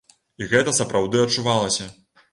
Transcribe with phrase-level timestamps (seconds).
[0.43, 1.91] І гэта сапраўды адчувалася.